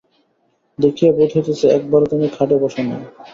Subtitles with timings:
[0.79, 3.01] দেখিয়া বোধ হইতেছে, একবারও তুমি খাটে বস নাই।